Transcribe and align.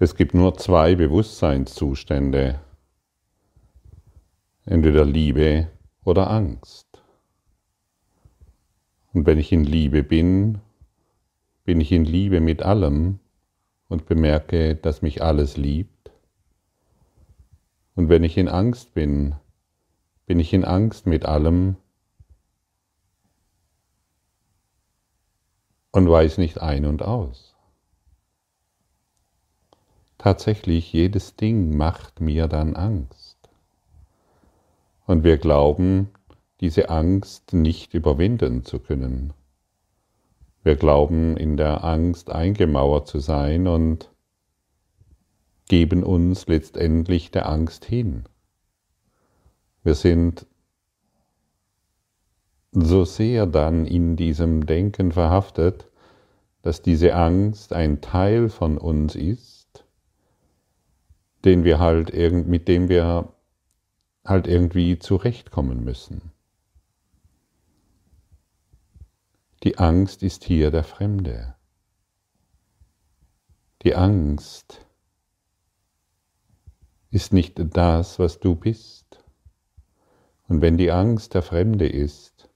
Es 0.00 0.14
gibt 0.14 0.32
nur 0.32 0.56
zwei 0.56 0.94
Bewusstseinszustände, 0.94 2.60
entweder 4.64 5.04
Liebe 5.04 5.72
oder 6.04 6.30
Angst. 6.30 6.86
Und 9.12 9.26
wenn 9.26 9.38
ich 9.38 9.50
in 9.50 9.64
Liebe 9.64 10.04
bin, 10.04 10.60
bin 11.64 11.80
ich 11.80 11.90
in 11.90 12.04
Liebe 12.04 12.38
mit 12.38 12.62
allem 12.62 13.18
und 13.88 14.06
bemerke, 14.06 14.76
dass 14.76 15.02
mich 15.02 15.20
alles 15.20 15.56
liebt. 15.56 16.12
Und 17.96 18.08
wenn 18.08 18.22
ich 18.22 18.38
in 18.38 18.46
Angst 18.46 18.94
bin, 18.94 19.34
bin 20.26 20.38
ich 20.38 20.52
in 20.52 20.64
Angst 20.64 21.06
mit 21.06 21.26
allem 21.26 21.74
und 25.90 26.08
weiß 26.08 26.38
nicht 26.38 26.62
ein 26.62 26.86
und 26.86 27.02
aus. 27.02 27.57
Tatsächlich, 30.18 30.92
jedes 30.92 31.36
Ding 31.36 31.76
macht 31.76 32.20
mir 32.20 32.48
dann 32.48 32.74
Angst. 32.74 33.38
Und 35.06 35.22
wir 35.24 35.38
glauben, 35.38 36.10
diese 36.60 36.90
Angst 36.90 37.52
nicht 37.52 37.94
überwinden 37.94 38.64
zu 38.64 38.80
können. 38.80 39.32
Wir 40.64 40.76
glauben 40.76 41.36
in 41.36 41.56
der 41.56 41.84
Angst 41.84 42.30
eingemauert 42.30 43.06
zu 43.06 43.20
sein 43.20 43.68
und 43.68 44.10
geben 45.68 46.02
uns 46.02 46.46
letztendlich 46.46 47.30
der 47.30 47.48
Angst 47.48 47.84
hin. 47.84 48.24
Wir 49.84 49.94
sind 49.94 50.46
so 52.72 53.04
sehr 53.04 53.46
dann 53.46 53.86
in 53.86 54.16
diesem 54.16 54.66
Denken 54.66 55.12
verhaftet, 55.12 55.88
dass 56.62 56.82
diese 56.82 57.14
Angst 57.14 57.72
ein 57.72 58.00
Teil 58.00 58.48
von 58.48 58.78
uns 58.78 59.14
ist, 59.14 59.57
den 61.44 61.64
wir 61.64 61.78
halt 61.78 62.10
irgend, 62.10 62.48
mit 62.48 62.68
dem 62.68 62.88
wir 62.88 63.32
halt 64.24 64.46
irgendwie 64.46 64.98
zurechtkommen 64.98 65.84
müssen. 65.84 66.32
Die 69.62 69.78
Angst 69.78 70.22
ist 70.22 70.44
hier 70.44 70.70
der 70.70 70.84
Fremde. 70.84 71.54
Die 73.82 73.94
Angst 73.94 74.86
ist 77.10 77.32
nicht 77.32 77.54
das, 77.76 78.18
was 78.18 78.38
du 78.38 78.54
bist. 78.54 79.24
Und 80.48 80.60
wenn 80.60 80.76
die 80.76 80.90
Angst 80.90 81.34
der 81.34 81.42
Fremde 81.42 81.88
ist, 81.88 82.48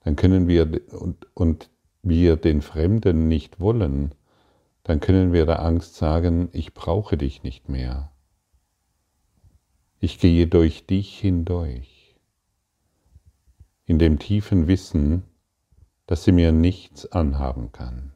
dann 0.00 0.16
können 0.16 0.48
wir 0.48 0.80
und, 0.92 1.26
und 1.34 1.70
wir 2.02 2.36
den 2.36 2.62
Fremden 2.62 3.28
nicht 3.28 3.60
wollen, 3.60 4.14
dann 4.84 5.00
können 5.00 5.32
wir 5.32 5.44
der 5.44 5.62
Angst 5.62 5.96
sagen, 5.96 6.48
ich 6.52 6.72
brauche 6.72 7.16
dich 7.16 7.42
nicht 7.42 7.68
mehr. 7.68 8.10
Ich 10.00 10.20
gehe 10.20 10.46
durch 10.46 10.86
dich 10.86 11.18
hindurch, 11.18 12.14
in 13.84 13.98
dem 13.98 14.20
tiefen 14.20 14.68
Wissen, 14.68 15.24
dass 16.06 16.22
sie 16.22 16.30
mir 16.30 16.52
nichts 16.52 17.06
anhaben 17.06 17.72
kann. 17.72 18.12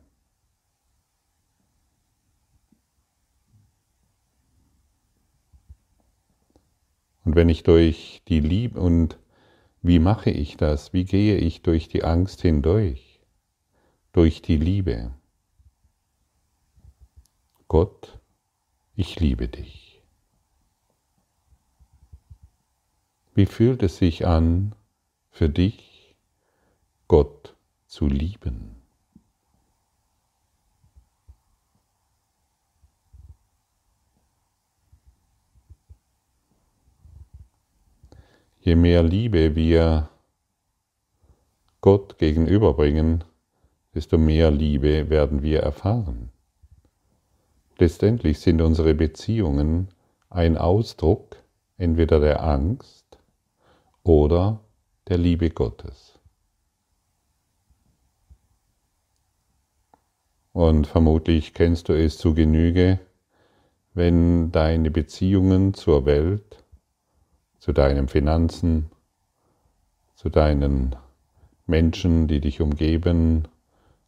Und 7.25 7.35
wenn 7.35 7.49
ich 7.49 7.65
durch 7.65 8.23
die 8.29 8.41
Liebe 8.41 8.81
und 8.81 9.19
wie 9.81 9.99
mache 9.99 10.31
ich 10.31 10.57
das? 10.57 10.93
Wie 10.93 11.05
gehe 11.05 11.37
ich 11.37 11.63
durch 11.63 11.89
die 11.89 12.05
Angst 12.05 12.43
hindurch? 12.43 13.21
Durch 14.13 14.41
die 14.41 14.57
Liebe. 14.57 15.13
Gott, 17.67 18.21
ich 18.95 19.19
liebe 19.19 19.49
dich. 19.49 19.92
Wie 23.35 23.47
fühlt 23.47 23.83
es 23.83 23.97
sich 23.97 24.27
an, 24.27 24.75
für 25.31 25.48
dich 25.48 26.15
Gott 27.09 27.57
zu 27.87 28.07
lieben? 28.07 28.77
Je 38.61 38.77
mehr 38.77 39.03
Liebe 39.03 39.57
wir 39.57 40.11
Gott 41.81 42.19
gegenüberbringen, 42.19 43.25
desto 43.95 44.19
mehr 44.19 44.51
Liebe 44.51 45.09
werden 45.09 45.42
wir 45.42 45.61
erfahren. 45.61 46.31
Letztendlich 47.79 48.41
sind 48.41 48.61
unsere 48.61 48.95
Beziehungen 48.95 49.89
ein 50.29 50.59
Ausdruck 50.59 51.37
entweder 51.79 52.21
der 52.21 52.45
Angst 52.45 53.02
oder 54.02 54.61
der 55.08 55.18
Liebe 55.18 55.51
Gottes. 55.51 56.18
Und 60.52 60.86
vermutlich 60.86 61.55
kennst 61.55 61.89
du 61.89 61.95
es 61.95 62.18
zu 62.18 62.35
Genüge, 62.35 63.01
wenn 63.95 64.52
deine 64.52 64.91
Beziehungen 64.91 65.74
zur 65.74 66.05
Welt, 66.05 66.64
zu 67.58 67.73
deinen 67.73 68.08
Finanzen, 68.08 68.91
zu 70.14 70.29
deinen 70.29 70.95
Menschen, 71.67 72.29
die 72.29 72.41
dich 72.41 72.61
umgeben, 72.61 73.48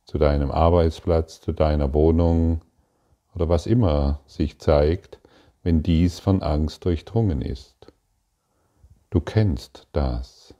zu 0.04 0.18
deinem 0.18 0.50
Arbeitsplatz, 0.50 1.40
zu 1.40 1.52
deiner 1.52 1.94
Wohnung, 1.94 2.60
oder 3.34 3.48
was 3.48 3.66
immer 3.66 4.20
sich 4.26 4.58
zeigt, 4.58 5.18
wenn 5.62 5.82
dies 5.82 6.20
von 6.20 6.42
Angst 6.42 6.84
durchdrungen 6.84 7.42
ist. 7.42 7.73
Du 9.14 9.20
kennst 9.20 9.86
das. 9.92 10.54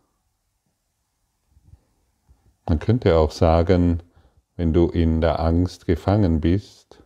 Man 2.64 2.78
könnte 2.78 3.16
auch 3.18 3.32
sagen, 3.32 4.00
wenn 4.54 4.72
du 4.72 4.86
in 4.90 5.20
der 5.20 5.40
Angst 5.40 5.86
gefangen 5.86 6.40
bist, 6.40 7.02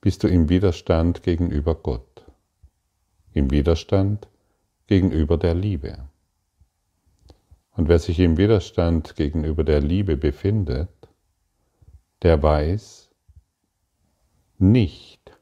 bist 0.00 0.24
du 0.24 0.26
im 0.26 0.48
Widerstand 0.48 1.22
gegenüber 1.22 1.76
Gott, 1.76 2.24
im 3.34 3.52
Widerstand 3.52 4.26
gegenüber 4.88 5.38
der 5.38 5.54
Liebe. 5.54 6.08
Und 7.76 7.86
wer 7.86 8.00
sich 8.00 8.18
im 8.18 8.36
Widerstand 8.36 9.14
gegenüber 9.14 9.62
der 9.62 9.80
Liebe 9.80 10.16
befindet, 10.16 10.90
der 12.22 12.42
weiß, 12.42 13.10
nicht, 14.58 15.38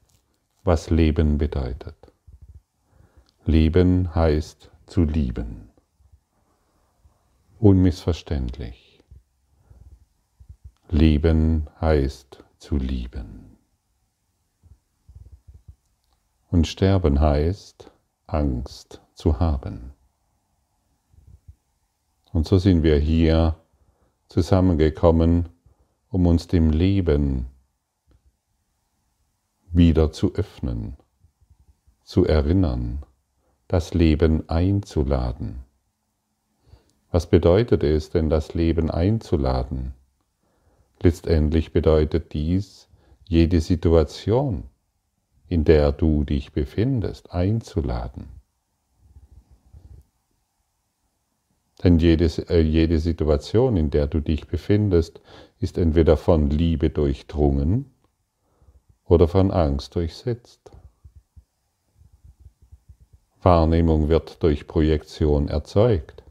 was 0.63 0.91
Leben 0.91 1.39
bedeutet. 1.39 1.95
Leben 3.45 4.13
heißt 4.13 4.69
zu 4.87 5.03
lieben. 5.03 5.69
Unmissverständlich. 7.59 9.03
Leben 10.89 11.67
heißt 11.81 12.45
zu 12.57 12.77
lieben. 12.77 13.57
Und 16.49 16.67
sterben 16.67 17.19
heißt 17.19 17.91
Angst 18.25 19.01
zu 19.13 19.39
haben. 19.39 19.93
Und 22.31 22.47
so 22.47 22.57
sind 22.57 22.83
wir 22.83 22.97
hier 22.97 23.59
zusammengekommen, 24.29 25.49
um 26.09 26.25
uns 26.25 26.47
dem 26.47 26.69
Leben 26.69 27.47
wieder 29.69 30.13
zu 30.13 30.33
öffnen, 30.35 30.95
zu 32.03 32.25
erinnern, 32.25 33.03
das 33.67 33.93
Leben 33.93 34.47
einzuladen. 34.49 35.63
Was 37.11 37.29
bedeutet 37.29 37.83
es 37.83 38.09
denn, 38.09 38.29
das 38.29 38.53
Leben 38.53 38.89
einzuladen? 38.89 39.93
Letztendlich 41.01 41.73
bedeutet 41.73 42.33
dies, 42.33 42.87
jede 43.25 43.59
Situation, 43.59 44.63
in 45.47 45.63
der 45.63 45.91
du 45.91 46.23
dich 46.23 46.53
befindest, 46.53 47.31
einzuladen. 47.31 48.27
Denn 51.83 51.99
jedes, 51.99 52.39
äh, 52.39 52.59
jede 52.59 52.99
Situation, 52.99 53.77
in 53.77 53.91
der 53.91 54.07
du 54.07 54.19
dich 54.19 54.47
befindest, 54.47 55.21
ist 55.59 55.77
entweder 55.77 56.17
von 56.17 56.49
Liebe 56.49 56.89
durchdrungen 56.89 57.91
oder 59.05 59.27
von 59.27 59.51
Angst 59.51 59.95
durchsetzt. 59.95 60.71
Wahrnehmung 63.47 64.09
wird 64.09 64.43
durch 64.43 64.67
Projektion 64.67 65.47
erzeugt. 65.47 66.21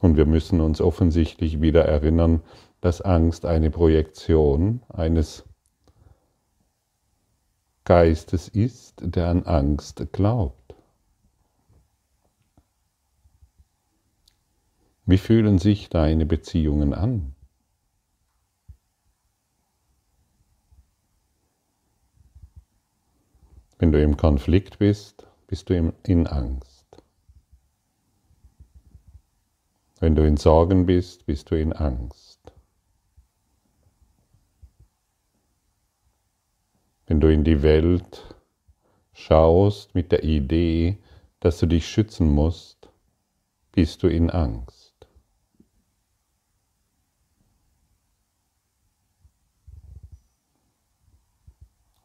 Und 0.00 0.16
wir 0.16 0.24
müssen 0.24 0.62
uns 0.62 0.80
offensichtlich 0.80 1.60
wieder 1.60 1.84
erinnern, 1.84 2.40
dass 2.80 3.02
Angst 3.02 3.44
eine 3.44 3.70
Projektion 3.70 4.80
eines 4.88 5.44
Geistes 7.84 8.48
ist, 8.48 9.02
der 9.02 9.28
an 9.28 9.42
Angst 9.42 10.02
glaubt. 10.12 10.74
Wie 15.04 15.18
fühlen 15.18 15.58
sich 15.58 15.90
deine 15.90 16.24
Beziehungen 16.24 16.94
an? 16.94 17.34
Wenn 23.78 23.92
du 23.92 24.02
im 24.02 24.16
Konflikt 24.16 24.78
bist, 24.78 25.26
bist 25.50 25.68
du 25.68 25.92
in 26.04 26.28
Angst. 26.28 26.86
Wenn 29.98 30.14
du 30.14 30.24
in 30.24 30.36
Sorgen 30.36 30.86
bist, 30.86 31.26
bist 31.26 31.50
du 31.50 31.56
in 31.56 31.72
Angst. 31.72 32.52
Wenn 37.08 37.18
du 37.18 37.32
in 37.32 37.42
die 37.42 37.62
Welt 37.62 38.36
schaust 39.12 39.92
mit 39.92 40.12
der 40.12 40.22
Idee, 40.22 40.98
dass 41.40 41.58
du 41.58 41.66
dich 41.66 41.88
schützen 41.88 42.32
musst, 42.32 42.88
bist 43.72 44.04
du 44.04 44.06
in 44.06 44.30
Angst. 44.30 45.08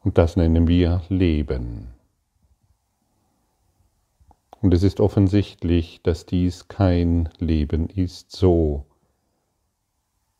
Und 0.02 0.18
das 0.18 0.34
nennen 0.34 0.66
wir 0.66 1.04
Leben. 1.08 1.95
Und 4.66 4.74
es 4.74 4.82
ist 4.82 4.98
offensichtlich, 4.98 6.00
dass 6.02 6.26
dies 6.26 6.66
kein 6.66 7.28
Leben 7.38 7.88
ist, 7.88 8.32
so 8.34 8.84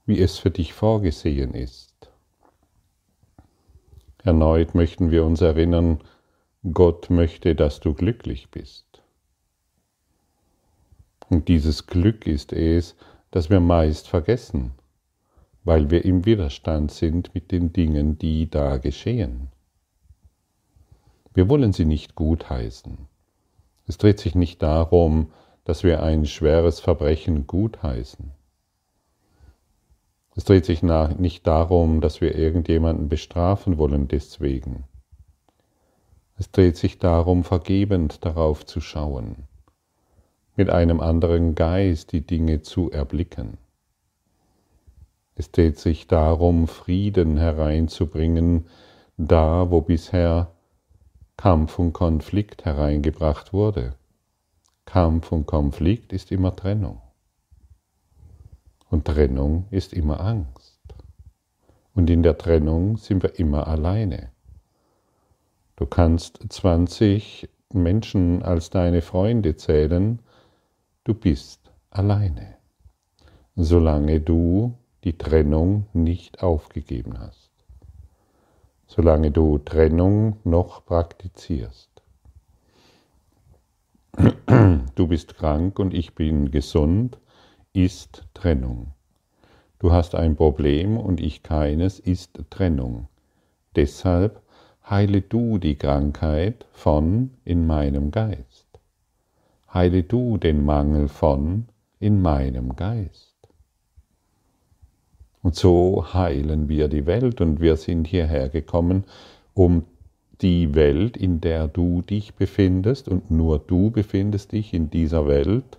wie 0.05 0.21
es 0.21 0.39
für 0.39 0.51
dich 0.51 0.73
vorgesehen 0.73 1.55
ist. 1.55 2.11
Erneut 4.25 4.75
möchten 4.75 5.13
wir 5.13 5.25
uns 5.25 5.43
erinnern, 5.43 6.01
Gott 6.73 7.09
möchte, 7.09 7.55
dass 7.55 7.79
du 7.79 7.95
glücklich 7.95 8.51
bist. 8.51 9.01
Und 11.29 11.47
dieses 11.47 11.87
Glück 11.87 12.27
ist 12.27 12.53
es, 12.53 12.97
das 13.31 13.49
wir 13.49 13.61
meist 13.61 14.09
vergessen, 14.09 14.73
weil 15.63 15.93
wir 15.93 16.05
im 16.05 16.27
Widerstand 16.27 16.91
sind 16.91 17.33
mit 17.33 17.53
den 17.53 17.73
Dingen, 17.73 18.19
die 18.19 18.51
da 18.51 18.79
geschehen. 18.79 19.53
Wir 21.33 21.49
wollen 21.49 21.73
sie 21.73 21.85
nicht 21.85 22.17
gutheißen. 22.17 23.07
Es 23.87 23.99
dreht 23.99 24.19
sich 24.19 24.35
nicht 24.35 24.63
darum, 24.63 25.33
dass 25.65 25.85
wir 25.85 26.03
ein 26.03 26.27
schweres 26.27 26.81
Verbrechen 26.81 27.47
gutheißen. 27.47 28.33
Es 30.35 30.45
dreht 30.45 30.67
sich 30.67 30.83
nicht 30.83 31.47
darum, 31.47 32.01
dass 32.01 32.21
wir 32.21 32.35
irgendjemanden 32.35 33.09
bestrafen 33.09 33.79
wollen 33.79 34.07
deswegen. 34.07 34.85
Es 36.39 36.51
dreht 36.51 36.77
sich 36.77 36.99
darum, 36.99 37.45
vergebend 37.45 38.25
darauf 38.25 38.67
zu 38.67 38.81
schauen, 38.81 39.49
mit 40.55 40.69
einem 40.69 41.01
anderen 41.01 41.55
Geist 41.55 42.13
die 42.13 42.27
Dinge 42.27 42.61
zu 42.61 42.91
erblicken. 42.91 43.57
Es 45.35 45.51
dreht 45.51 45.79
sich 45.79 46.07
darum, 46.07 46.69
Frieden 46.69 47.39
hereinzubringen, 47.39 48.67
da 49.17 49.71
wo 49.71 49.81
bisher 49.81 50.56
Kampf 51.39 51.79
und 51.79 51.93
Konflikt 51.93 52.65
hereingebracht 52.65 53.53
wurde. 53.53 53.95
Kampf 54.87 55.33
und 55.33 55.47
Konflikt 55.47 56.15
ist 56.15 56.33
immer 56.33 56.57
Trennung. 56.57 57.03
Und 58.89 59.05
Trennung 59.05 59.67
ist 59.71 59.93
immer 59.93 60.21
Angst. 60.21 60.81
Und 61.95 62.09
in 62.09 62.23
der 62.23 62.39
Trennung 62.39 62.97
sind 62.97 63.23
wir 63.23 63.39
immer 63.39 63.67
alleine. 63.67 64.31
Du 65.77 65.85
kannst 65.85 66.41
20 66.49 67.51
Menschen 67.71 68.43
als 68.43 68.71
deine 68.71 69.03
Freunde 69.03 69.57
zählen, 69.57 70.21
du 71.05 71.13
bist 71.13 71.71
alleine, 71.91 72.57
solange 73.57 74.21
du 74.21 74.79
die 75.05 75.19
Trennung 75.19 75.87
nicht 75.93 76.43
aufgegeben 76.43 77.19
hast 77.19 77.46
solange 78.87 79.31
du 79.31 79.59
Trennung 79.59 80.39
noch 80.45 80.85
praktizierst. 80.85 81.91
Du 84.95 85.09
bist 85.09 85.37
krank 85.37 85.79
und 85.79 85.93
ich 85.93 86.15
bin 86.15 86.51
gesund, 86.51 87.19
ist 87.75 88.25
Trennung. 88.33 88.93
Du 89.79 89.93
hast 89.93 90.15
ein 90.15 90.37
Problem 90.37 90.97
und 90.97 91.21
ich 91.21 91.43
keines, 91.43 92.01
ist 92.01 92.41
Trennung. 92.49 93.09
Deshalb 93.75 94.41
heile 94.89 95.21
du 95.21 95.59
die 95.59 95.77
Krankheit 95.77 96.67
von 96.73 97.33
in 97.45 97.67
meinem 97.67 98.11
Geist. 98.11 98.67
Heile 99.75 100.03
du 100.03 100.39
den 100.39 100.65
Mangel 100.65 101.09
von 101.09 101.69
in 101.99 102.23
meinem 102.23 102.75
Geist. 102.75 103.36
Und 105.47 105.55
so 105.55 106.13
heilen 106.13 106.69
wir 106.69 106.89
die 106.89 107.07
Welt 107.07 107.41
und 107.41 107.61
wir 107.61 107.77
sind 107.77 108.09
hierher 108.09 108.49
gekommen, 108.49 109.05
um 109.55 109.85
die 110.41 110.75
Welt, 110.75 111.17
in 111.17 111.41
der 111.41 111.69
du 111.69 112.03
dich 112.03 112.35
befindest 112.35 113.07
und 113.07 113.31
nur 113.31 113.61
du 113.61 113.93
befindest 113.93 114.51
dich 114.51 114.75
in 114.75 114.91
dieser 114.91 115.29
Welt, 115.29 115.79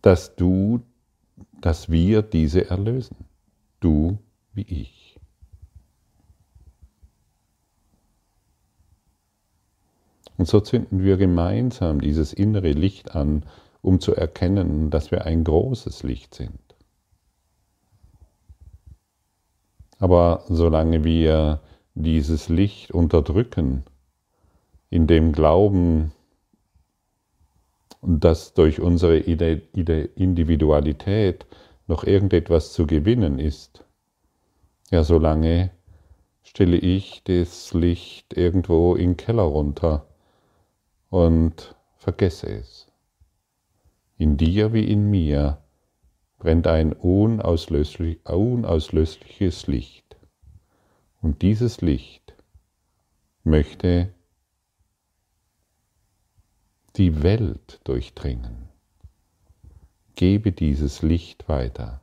dass 0.00 0.34
du, 0.34 0.80
dass 1.60 1.90
wir 1.90 2.22
diese 2.22 2.70
erlösen. 2.70 3.26
Du 3.80 4.16
wie 4.54 4.62
ich. 4.62 5.20
Und 10.38 10.48
so 10.48 10.60
zünden 10.60 11.02
wir 11.02 11.18
gemeinsam 11.18 12.00
dieses 12.00 12.32
innere 12.32 12.72
Licht 12.72 13.14
an, 13.14 13.44
um 13.82 14.00
zu 14.00 14.14
erkennen, 14.14 14.88
dass 14.88 15.10
wir 15.10 15.26
ein 15.26 15.44
großes 15.44 16.02
Licht 16.02 16.34
sind. 16.34 16.65
Aber 19.98 20.44
solange 20.48 21.04
wir 21.04 21.60
dieses 21.94 22.48
Licht 22.48 22.92
unterdrücken, 22.92 23.84
in 24.90 25.06
dem 25.06 25.32
Glauben, 25.32 26.12
dass 28.02 28.54
durch 28.54 28.80
unsere 28.80 29.18
Individualität 29.18 31.46
noch 31.86 32.04
irgendetwas 32.04 32.72
zu 32.72 32.86
gewinnen 32.86 33.38
ist, 33.38 33.84
ja, 34.90 35.02
solange 35.02 35.70
stelle 36.42 36.76
ich 36.76 37.22
das 37.24 37.74
Licht 37.74 38.36
irgendwo 38.36 38.94
in 38.94 39.16
Keller 39.16 39.42
runter 39.42 40.06
und 41.10 41.74
vergesse 41.96 42.48
es. 42.48 42.86
In 44.18 44.36
dir 44.36 44.72
wie 44.72 44.84
in 44.84 45.10
mir 45.10 45.58
brennt 46.38 46.66
ein 46.66 46.92
unauslöschlich, 46.92 48.24
unauslöschliches 48.26 49.66
Licht. 49.66 50.16
Und 51.20 51.42
dieses 51.42 51.80
Licht 51.80 52.34
möchte 53.42 54.12
die 56.96 57.22
Welt 57.22 57.80
durchdringen. 57.84 58.68
Gebe 60.14 60.52
dieses 60.52 61.02
Licht 61.02 61.48
weiter. 61.48 62.00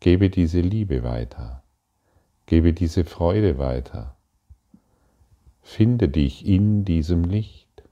Gebe 0.00 0.28
diese 0.28 0.60
Liebe 0.60 1.02
weiter. 1.02 1.62
Gebe 2.44 2.72
diese 2.72 3.04
Freude 3.04 3.58
weiter. 3.58 4.16
Finde 5.62 6.08
dich 6.08 6.46
in 6.46 6.84
diesem 6.84 7.24
Licht. 7.24 7.82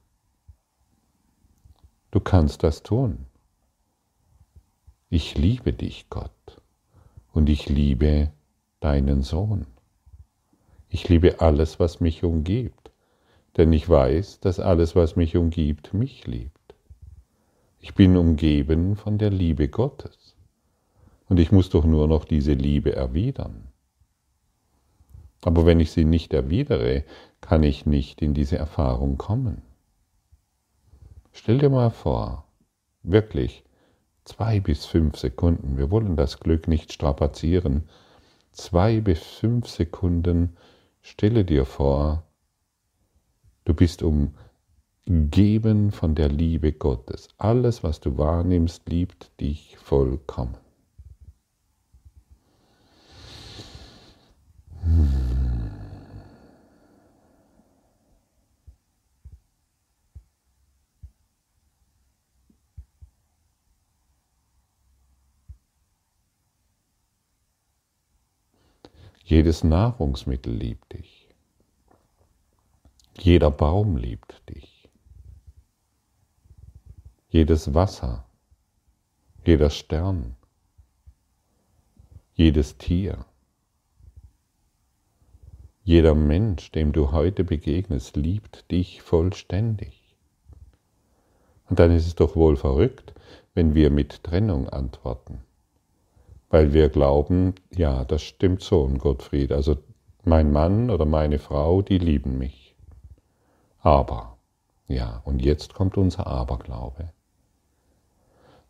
Du 2.10 2.20
kannst 2.20 2.62
das 2.62 2.82
tun. 2.82 3.26
Ich 5.16 5.36
liebe 5.36 5.72
dich, 5.72 6.10
Gott, 6.10 6.60
und 7.32 7.48
ich 7.48 7.68
liebe 7.68 8.32
deinen 8.80 9.22
Sohn. 9.22 9.64
Ich 10.88 11.08
liebe 11.08 11.40
alles, 11.40 11.78
was 11.78 12.00
mich 12.00 12.24
umgibt, 12.24 12.90
denn 13.56 13.72
ich 13.72 13.88
weiß, 13.88 14.40
dass 14.40 14.58
alles, 14.58 14.96
was 14.96 15.14
mich 15.14 15.36
umgibt, 15.36 15.94
mich 15.94 16.26
liebt. 16.26 16.74
Ich 17.78 17.94
bin 17.94 18.16
umgeben 18.16 18.96
von 18.96 19.16
der 19.16 19.30
Liebe 19.30 19.68
Gottes, 19.68 20.34
und 21.28 21.38
ich 21.38 21.52
muss 21.52 21.70
doch 21.70 21.84
nur 21.84 22.08
noch 22.08 22.24
diese 22.24 22.54
Liebe 22.54 22.96
erwidern. 22.96 23.68
Aber 25.44 25.64
wenn 25.64 25.78
ich 25.78 25.92
sie 25.92 26.04
nicht 26.04 26.34
erwidere, 26.34 27.04
kann 27.40 27.62
ich 27.62 27.86
nicht 27.86 28.20
in 28.20 28.34
diese 28.34 28.58
Erfahrung 28.58 29.16
kommen. 29.16 29.62
Stell 31.30 31.58
dir 31.58 31.70
mal 31.70 31.90
vor, 31.90 32.48
wirklich, 33.04 33.62
Zwei 34.24 34.60
bis 34.60 34.86
fünf 34.86 35.18
Sekunden. 35.18 35.76
Wir 35.76 35.90
wollen 35.90 36.16
das 36.16 36.40
Glück 36.40 36.66
nicht 36.66 36.92
strapazieren. 36.92 37.88
Zwei 38.52 39.00
bis 39.00 39.22
fünf 39.22 39.68
Sekunden. 39.68 40.56
Stelle 41.02 41.44
dir 41.44 41.66
vor, 41.66 42.22
du 43.66 43.74
bist 43.74 44.02
umgeben 44.02 45.92
von 45.92 46.14
der 46.14 46.30
Liebe 46.30 46.72
Gottes. 46.72 47.28
Alles, 47.36 47.82
was 47.82 48.00
du 48.00 48.16
wahrnimmst, 48.16 48.88
liebt 48.88 49.38
dich 49.40 49.76
vollkommen. 49.76 50.63
Jedes 69.34 69.64
Nahrungsmittel 69.64 70.54
liebt 70.54 70.92
dich. 70.92 71.28
Jeder 73.18 73.50
Baum 73.50 73.96
liebt 73.96 74.48
dich. 74.48 74.88
Jedes 77.30 77.74
Wasser, 77.74 78.28
jeder 79.44 79.70
Stern, 79.70 80.36
jedes 82.34 82.78
Tier, 82.78 83.26
jeder 85.82 86.14
Mensch, 86.14 86.70
dem 86.70 86.92
du 86.92 87.10
heute 87.10 87.42
begegnest, 87.42 88.14
liebt 88.14 88.70
dich 88.70 89.02
vollständig. 89.02 90.14
Und 91.68 91.80
dann 91.80 91.90
ist 91.90 92.06
es 92.06 92.14
doch 92.14 92.36
wohl 92.36 92.56
verrückt, 92.56 93.14
wenn 93.52 93.74
wir 93.74 93.90
mit 93.90 94.22
Trennung 94.22 94.68
antworten, 94.68 95.40
weil 96.54 96.72
wir 96.72 96.88
glauben, 96.88 97.56
ja, 97.74 98.04
das 98.04 98.22
stimmt 98.22 98.62
so, 98.62 98.86
Gottfried, 98.86 99.50
also 99.50 99.76
mein 100.22 100.52
Mann 100.52 100.88
oder 100.88 101.04
meine 101.04 101.40
Frau, 101.40 101.82
die 101.82 101.98
lieben 101.98 102.38
mich. 102.38 102.76
Aber, 103.80 104.38
ja, 104.86 105.20
und 105.24 105.42
jetzt 105.42 105.74
kommt 105.74 105.96
unser 105.96 106.28
Aberglaube. 106.28 107.12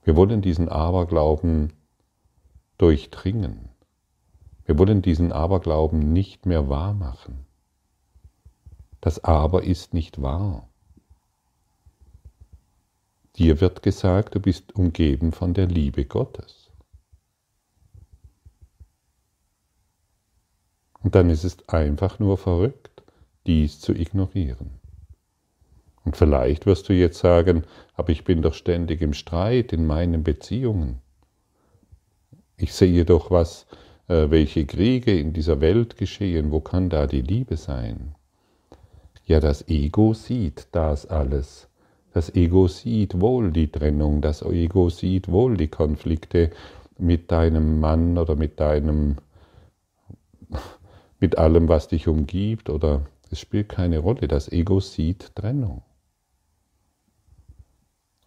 Wir 0.03 0.17
wollen 0.17 0.41
diesen 0.41 0.71
Aberglauben 0.71 1.75
durchdringen. 2.79 3.69
Wir 4.65 4.79
wollen 4.79 5.03
diesen 5.03 5.31
Aberglauben 5.31 6.11
nicht 6.11 6.47
mehr 6.47 6.71
wahr 6.71 6.95
machen. 6.95 7.45
Das 9.03 9.23
Aber 9.25 9.63
ist 9.63 9.93
nicht 9.93 10.23
wahr. 10.23 10.71
Dir 13.37 13.61
wird 13.61 13.83
gesagt, 13.83 14.37
du 14.37 14.41
bist 14.41 14.75
umgeben 14.75 15.33
von 15.33 15.53
der 15.53 15.67
Liebe 15.67 16.07
Gottes. 16.07 16.64
Und 21.05 21.15
dann 21.15 21.31
ist 21.31 21.45
es 21.45 21.57
einfach 21.69 22.19
nur 22.19 22.37
verrückt, 22.37 23.03
dies 23.47 23.79
zu 23.79 23.93
ignorieren. 23.93 24.71
Und 26.05 26.17
vielleicht 26.17 26.67
wirst 26.67 26.89
du 26.89 26.93
jetzt 26.93 27.19
sagen, 27.19 27.63
aber 27.95 28.11
ich 28.11 28.25
bin 28.25 28.43
doch 28.43 28.55
ständig 28.55 29.01
im 29.01 29.13
Streit 29.13 29.73
in 29.73 29.87
meinen 29.87 30.25
Beziehungen. 30.25 30.99
Ich 32.57 32.75
sehe 32.75 33.05
doch, 33.05 33.31
was, 33.31 33.67
äh, 34.09 34.31
welche 34.31 34.67
Kriege 34.67 35.17
in 35.19 35.33
dieser 35.33 35.61
Welt 35.61 35.97
geschehen, 35.97 36.51
wo 36.51 36.61
kann 36.61 36.91
da 36.91 37.07
die 37.07 37.23
Liebe 37.23 37.57
sein? 37.57 38.15
Ja, 39.27 39.41
das 39.41 39.69
Ego 39.69 40.13
sieht 40.13 40.69
das 40.73 41.07
alles. 41.07 41.69
Das 42.13 42.35
Ego 42.35 42.69
sieht 42.69 43.21
wohl 43.21 43.51
die 43.51 43.69
Trennung, 43.69 44.21
das 44.21 44.43
Ego 44.43 44.89
sieht 44.89 45.29
wohl 45.29 45.57
die 45.57 45.69
Konflikte 45.69 46.51
mit 46.99 47.33
deinem 47.33 47.81
Mann 47.81 48.19
oder 48.19 48.37
mit 48.37 48.61
deinem, 48.61 49.17
mit 51.25 51.39
allem, 51.39 51.71
was 51.71 51.89
dich 51.89 52.07
umgibt 52.07 52.69
oder 52.69 53.07
es 53.31 53.41
spielt 53.41 53.71
keine 53.71 54.01
Rolle. 54.01 54.29
Das 54.29 54.53
Ego 54.53 54.81
sieht 54.81 55.35
Trennung. 55.35 55.81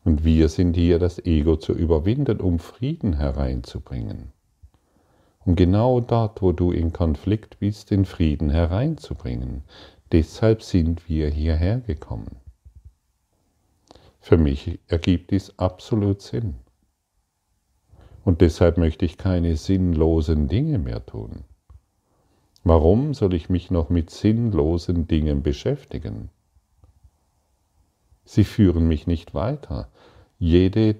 Und 0.03 0.23
wir 0.23 0.49
sind 0.49 0.75
hier, 0.75 0.97
das 0.97 1.23
Ego 1.23 1.57
zu 1.57 1.73
überwinden, 1.73 2.41
um 2.41 2.57
Frieden 2.57 3.13
hereinzubringen. 3.13 4.31
Um 5.45 5.55
genau 5.55 5.99
dort, 5.99 6.41
wo 6.41 6.53
du 6.53 6.71
in 6.71 6.91
Konflikt 6.91 7.59
bist, 7.59 7.91
den 7.91 8.03
Frieden 8.03 8.49
hereinzubringen. 8.49 9.61
Deshalb 10.11 10.63
sind 10.63 11.07
wir 11.07 11.29
hierher 11.29 11.81
gekommen. 11.81 12.37
Für 14.19 14.37
mich 14.37 14.79
ergibt 14.87 15.29
dies 15.29 15.53
absolut 15.59 16.23
Sinn. 16.23 16.55
Und 18.25 18.41
deshalb 18.41 18.79
möchte 18.79 19.05
ich 19.05 19.19
keine 19.19 19.55
sinnlosen 19.55 20.47
Dinge 20.47 20.79
mehr 20.79 21.05
tun. 21.05 21.43
Warum 22.69 23.13
soll 23.13 23.33
ich 23.33 23.49
mich 23.49 23.71
noch 23.71 23.87
mit 23.87 24.09
sinnlosen 24.09 25.07
Dingen 25.07 25.41
beschäftigen? 25.41 26.31
Sie 28.25 28.43
führen 28.43 28.89
mich 28.89 29.07
nicht 29.07 29.33
weiter. 29.33 29.89
Jede, 30.37 30.97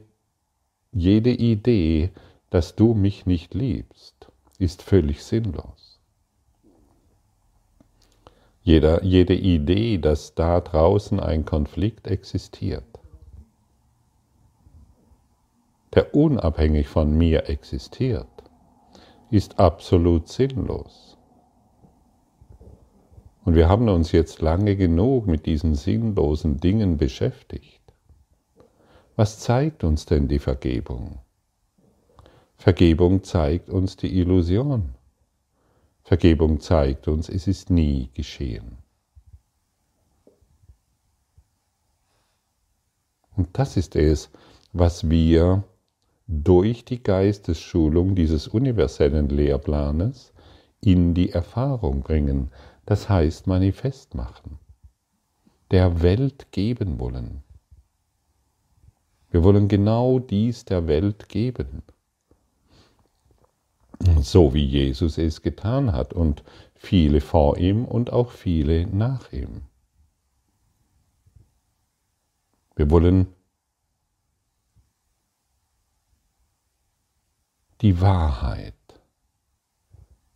jede 0.94 1.32
Idee, 1.32 2.12
dass 2.50 2.78
du 2.78 2.94
mich 2.94 3.26
nicht 3.26 3.54
liebst, 3.54 4.32
ist 4.58 4.82
völlig 4.82 5.26
sinnlos. 5.26 6.00
Jeder, 8.62 9.04
jede 9.04 9.36
Idee, 9.36 9.98
dass 9.98 10.36
da 10.36 10.62
draußen 10.62 11.20
ein 11.20 11.44
Konflikt 11.44 12.08
existiert, 12.08 13.02
der 15.94 16.16
unabhängig 16.16 16.88
von 16.88 17.18
mir 17.18 17.50
existiert, 17.50 18.30
ist 19.32 19.60
absolut 19.60 20.30
sinnlos. 20.30 21.07
Und 23.48 23.56
wir 23.56 23.70
haben 23.70 23.88
uns 23.88 24.12
jetzt 24.12 24.42
lange 24.42 24.76
genug 24.76 25.26
mit 25.26 25.46
diesen 25.46 25.74
sinnlosen 25.74 26.60
Dingen 26.60 26.98
beschäftigt. 26.98 27.82
Was 29.16 29.40
zeigt 29.40 29.86
uns 29.86 30.06
denn 30.06 30.28
die 30.28 30.40
Vergebung? 30.40 31.20
Vergebung 32.58 33.24
zeigt 33.24 33.70
uns 33.70 33.96
die 33.96 34.20
Illusion. 34.20 34.96
Vergebung 36.04 36.60
zeigt 36.60 37.08
uns, 37.08 37.30
es 37.30 37.48
ist 37.48 37.70
nie 37.70 38.10
geschehen. 38.14 38.80
Und 43.38 43.48
das 43.54 43.78
ist 43.78 43.96
es, 43.96 44.30
was 44.74 45.10
wir 45.10 45.64
durch 46.28 46.84
die 46.84 47.02
Geistesschulung 47.02 48.14
dieses 48.14 48.50
universellen 48.50 49.30
Lehrplanes 49.30 50.34
in 50.82 51.14
die 51.14 51.32
Erfahrung 51.32 52.02
bringen, 52.02 52.52
das 52.88 53.10
heißt 53.10 53.48
manifest 53.48 54.16
machen, 54.16 54.60
der 55.72 56.02
Welt 56.02 56.54
geben 56.54 57.02
wollen. 57.02 57.44
Wir 59.30 59.44
wollen 59.44 59.68
genau 59.68 60.20
dies 60.20 60.64
der 60.64 60.88
Welt 60.88 61.28
geben, 61.28 61.84
so 64.22 64.54
wie 64.54 64.66
Jesus 64.66 65.18
es 65.18 65.42
getan 65.42 65.92
hat 65.92 66.14
und 66.14 66.46
viele 66.76 67.20
vor 67.20 67.58
ihm 67.58 67.84
und 67.84 68.14
auch 68.14 68.32
viele 68.32 68.88
nach 68.88 69.34
ihm. 69.34 69.64
Wir 72.78 72.90
wollen 72.90 73.28
die 77.82 78.00
Wahrheit 78.00 78.74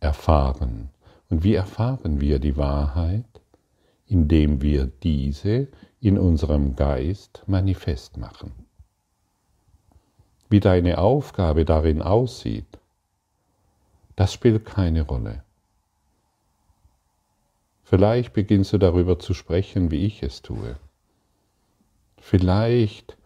erfahren 0.00 0.91
und 1.32 1.44
wie 1.44 1.54
erfahren 1.54 2.20
wir 2.20 2.38
die 2.38 2.58
Wahrheit? 2.58 3.24
Indem 4.04 4.60
wir 4.60 4.92
diese 5.02 5.68
in 5.98 6.18
unserem 6.18 6.76
Geist 6.76 7.42
manifest 7.46 8.18
machen. 8.18 8.52
Wie 10.50 10.60
deine 10.60 10.98
Aufgabe 10.98 11.64
darin 11.64 12.02
aussieht, 12.02 12.78
das 14.14 14.34
spielt 14.34 14.66
keine 14.66 15.00
Rolle. 15.00 15.42
Vielleicht 17.82 18.34
beginnst 18.34 18.74
du 18.74 18.78
darüber 18.78 19.18
zu 19.18 19.32
sprechen, 19.32 19.90
wie 19.90 20.04
ich 20.04 20.22
es 20.22 20.42
tue. 20.42 20.76
Vielleicht 22.18 23.16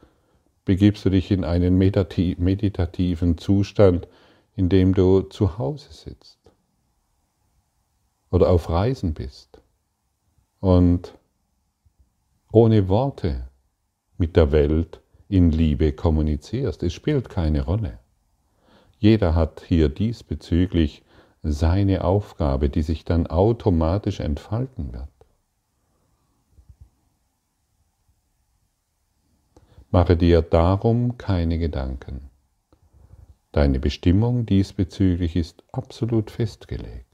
begibst 0.65 1.05
du 1.05 1.11
dich 1.11 1.33
in 1.33 1.43
einen 1.43 1.77
meditativen 1.77 3.37
Zustand, 3.37 4.07
in 4.55 4.69
dem 4.69 4.95
du 4.95 5.23
zu 5.23 5.59
Hause 5.59 5.93
sitzt 5.93 6.46
oder 8.31 8.51
auf 8.51 8.69
Reisen 8.69 9.15
bist 9.15 9.61
und 10.61 11.17
ohne 12.53 12.89
Worte 12.89 13.49
mit 14.19 14.37
der 14.37 14.53
Welt 14.53 15.01
in 15.29 15.51
Liebe 15.51 15.93
kommunizierst. 15.93 16.83
Es 16.83 16.93
spielt 16.93 17.29
keine 17.29 17.63
Rolle. 17.63 17.99
Jeder 18.99 19.35
hat 19.35 19.63
hier 19.67 19.89
diesbezüglich 19.89 21.03
seine 21.43 22.05
Aufgabe, 22.05 22.69
die 22.69 22.83
sich 22.83 23.05
dann 23.05 23.27
automatisch 23.27 24.21
entfalten 24.21 24.93
wird. 24.93 25.09
Mache 29.91 30.17
dir 30.17 30.43
darum 30.43 31.17
keine 31.19 31.59
Gedanken. 31.59 32.31
Deine 33.53 33.79
Bestimmung 33.79 34.45
diesbezüglich 34.45 35.37
ist 35.37 35.63
absolut 35.73 36.31
festgelegt. 36.31 37.06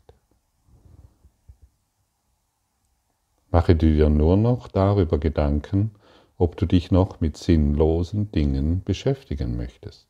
Mache 3.52 3.76
dir 3.76 4.08
nur 4.08 4.38
noch 4.38 4.66
darüber 4.66 5.18
Gedanken, 5.18 5.90
ob 6.38 6.56
du 6.56 6.64
dich 6.64 6.90
noch 6.90 7.20
mit 7.20 7.36
sinnlosen 7.36 8.32
Dingen 8.32 8.82
beschäftigen 8.82 9.58
möchtest. 9.58 10.08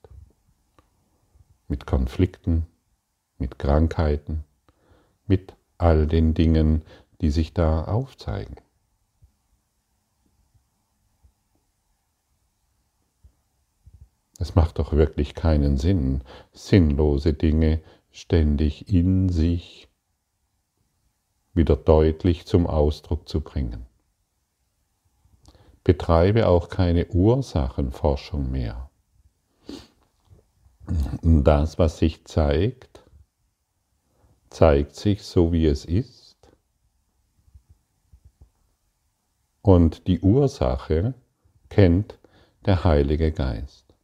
Mit 1.66 1.84
Konflikten, 1.84 2.66
mit 3.38 3.58
Krankheiten, 3.58 4.44
mit 5.26 5.54
all 5.76 6.06
den 6.06 6.34
Dingen, 6.34 6.82
die 7.20 7.30
sich 7.30 7.52
da 7.52 7.82
aufzeigen. 7.82 8.54
Es 14.38 14.54
macht 14.54 14.78
doch 14.78 14.92
wirklich 14.92 15.34
keinen 15.34 15.78
Sinn, 15.78 16.22
sinnlose 16.52 17.34
Dinge 17.34 17.80
ständig 18.12 18.88
in 18.88 19.30
sich 19.30 19.88
wieder 21.54 21.76
deutlich 21.76 22.46
zum 22.46 22.66
Ausdruck 22.66 23.28
zu 23.28 23.40
bringen. 23.40 23.86
betreibe 25.84 26.46
auch 26.48 26.68
keine 26.68 27.06
Ursachenforschung 27.08 28.50
mehr. 28.50 28.90
Das, 31.22 31.78
was 31.78 31.98
sich 31.98 32.24
zeigt, 32.24 33.02
zeigt 34.50 34.94
sich 34.94 35.22
so, 35.22 35.52
wie 35.52 35.66
es 35.66 35.84
ist. 35.84 36.36
Und 39.62 40.06
die 40.06 40.20
Ursache 40.20 41.14
kennt 41.68 42.18
der 42.66 42.84
Heilige 42.84 43.32
Geist. 43.32 43.94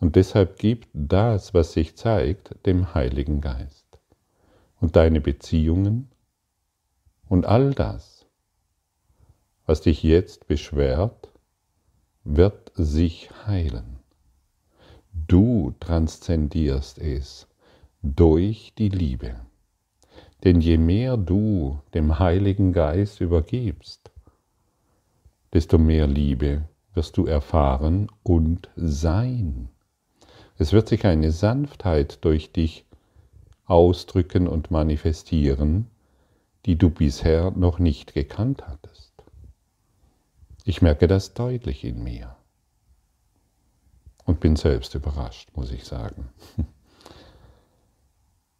Und 0.00 0.16
deshalb 0.16 0.58
gibt 0.58 0.88
das, 0.92 1.54
was 1.54 1.72
sich 1.72 1.96
zeigt, 1.96 2.54
dem 2.66 2.94
Heiligen 2.94 3.40
Geist. 3.40 3.86
Und 4.80 4.96
deine 4.96 5.20
Beziehungen 5.20 6.11
und 7.32 7.46
all 7.46 7.72
das, 7.72 8.26
was 9.64 9.80
dich 9.80 10.02
jetzt 10.02 10.48
beschwert, 10.48 11.30
wird 12.24 12.70
sich 12.74 13.30
heilen. 13.46 14.00
Du 15.14 15.72
transzendierst 15.80 16.98
es 16.98 17.48
durch 18.02 18.74
die 18.76 18.90
Liebe. 18.90 19.34
Denn 20.44 20.60
je 20.60 20.76
mehr 20.76 21.16
du 21.16 21.80
dem 21.94 22.18
Heiligen 22.18 22.74
Geist 22.74 23.22
übergibst, 23.22 24.10
desto 25.54 25.78
mehr 25.78 26.06
Liebe 26.06 26.68
wirst 26.92 27.16
du 27.16 27.24
erfahren 27.24 28.08
und 28.22 28.68
sein. 28.76 29.70
Es 30.58 30.74
wird 30.74 30.86
sich 30.86 31.06
eine 31.06 31.32
Sanftheit 31.32 32.22
durch 32.26 32.52
dich 32.52 32.84
ausdrücken 33.64 34.48
und 34.48 34.70
manifestieren, 34.70 35.86
die 36.66 36.76
du 36.76 36.90
bisher 36.90 37.50
noch 37.50 37.78
nicht 37.78 38.14
gekannt 38.14 38.66
hattest. 38.66 39.12
Ich 40.64 40.80
merke 40.82 41.08
das 41.08 41.34
deutlich 41.34 41.84
in 41.84 42.02
mir 42.04 42.36
und 44.24 44.40
bin 44.40 44.56
selbst 44.56 44.94
überrascht, 44.94 45.50
muss 45.56 45.72
ich 45.72 45.84
sagen. 45.84 46.28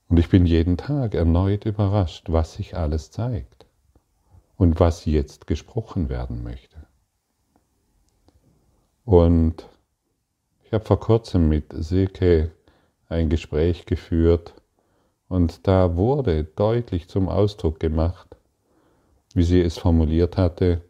Und 0.08 0.18
ich 0.18 0.28
bin 0.28 0.44
jeden 0.44 0.76
Tag 0.76 1.14
erneut 1.14 1.64
überrascht, 1.64 2.26
was 2.28 2.52
sich 2.52 2.76
alles 2.76 3.10
zeigt 3.10 3.64
und 4.58 4.78
was 4.78 5.06
jetzt 5.06 5.46
gesprochen 5.46 6.10
werden 6.10 6.42
möchte. 6.42 6.86
Und 9.06 9.66
ich 10.64 10.74
habe 10.74 10.84
vor 10.84 11.00
kurzem 11.00 11.48
mit 11.48 11.72
Silke 11.72 12.52
ein 13.08 13.30
Gespräch 13.30 13.86
geführt 13.86 14.52
und 15.32 15.66
da 15.66 15.96
wurde 15.96 16.44
deutlich 16.44 17.08
zum 17.08 17.30
Ausdruck 17.30 17.80
gemacht, 17.80 18.36
wie 19.32 19.44
sie 19.44 19.62
es 19.62 19.78
formuliert 19.78 20.36
hatte, 20.36 20.82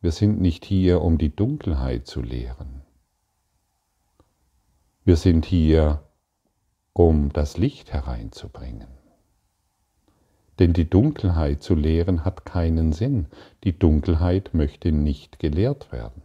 wir 0.00 0.12
sind 0.12 0.40
nicht 0.40 0.64
hier, 0.64 1.02
um 1.02 1.18
die 1.18 1.34
Dunkelheit 1.34 2.06
zu 2.06 2.22
lehren. 2.22 2.82
Wir 5.04 5.16
sind 5.16 5.44
hier, 5.44 6.00
um 6.92 7.32
das 7.32 7.56
Licht 7.58 7.92
hereinzubringen. 7.92 8.86
Denn 10.60 10.74
die 10.74 10.88
Dunkelheit 10.88 11.64
zu 11.64 11.74
lehren 11.74 12.24
hat 12.24 12.44
keinen 12.44 12.92
Sinn. 12.92 13.26
Die 13.64 13.76
Dunkelheit 13.76 14.54
möchte 14.54 14.92
nicht 14.92 15.40
gelehrt 15.40 15.90
werden. 15.90 16.22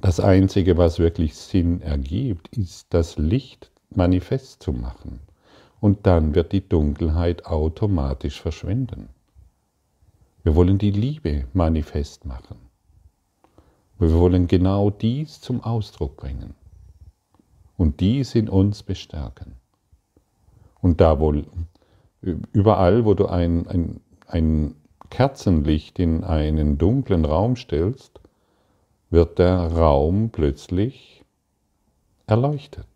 Das 0.00 0.20
Einzige, 0.20 0.76
was 0.76 1.00
wirklich 1.00 1.34
Sinn 1.34 1.80
ergibt, 1.80 2.56
ist 2.56 2.94
das 2.94 3.18
Licht 3.18 3.72
manifest 3.96 4.62
zu 4.62 4.72
machen. 4.72 5.20
Und 5.80 6.06
dann 6.06 6.34
wird 6.34 6.52
die 6.52 6.66
Dunkelheit 6.66 7.46
automatisch 7.46 8.40
verschwinden. 8.40 9.08
Wir 10.42 10.54
wollen 10.54 10.78
die 10.78 10.90
Liebe 10.90 11.46
manifest 11.52 12.24
machen. 12.24 12.56
Wir 13.98 14.12
wollen 14.12 14.46
genau 14.46 14.90
dies 14.90 15.40
zum 15.40 15.62
Ausdruck 15.62 16.16
bringen 16.16 16.54
und 17.76 18.00
dies 18.00 18.34
in 18.34 18.48
uns 18.48 18.82
bestärken. 18.82 19.54
Und 20.80 21.00
da 21.00 21.18
wohl 21.18 21.46
überall, 22.52 23.04
wo 23.04 23.14
du 23.14 23.26
ein, 23.26 23.66
ein, 23.66 24.00
ein 24.26 24.74
Kerzenlicht 25.10 25.98
in 25.98 26.24
einen 26.24 26.78
dunklen 26.78 27.24
Raum 27.24 27.56
stellst, 27.56 28.20
wird 29.10 29.38
der 29.38 29.72
Raum 29.72 30.30
plötzlich 30.30 31.24
erleuchtet. 32.26 32.86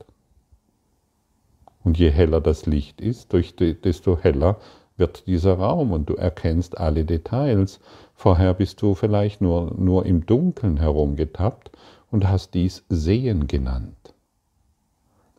Und 1.82 1.98
je 1.98 2.10
heller 2.10 2.40
das 2.40 2.66
Licht 2.66 3.00
ist, 3.00 3.32
desto 3.32 4.18
heller 4.18 4.58
wird 4.96 5.26
dieser 5.26 5.54
Raum 5.54 5.92
und 5.92 6.08
du 6.10 6.14
erkennst 6.14 6.78
alle 6.78 7.04
Details. 7.04 7.80
Vorher 8.14 8.54
bist 8.54 8.82
du 8.82 8.94
vielleicht 8.94 9.40
nur, 9.40 9.74
nur 9.76 10.04
im 10.04 10.26
Dunkeln 10.26 10.76
herumgetappt 10.76 11.70
und 12.10 12.28
hast 12.28 12.54
dies 12.54 12.84
Sehen 12.88 13.46
genannt. 13.46 14.14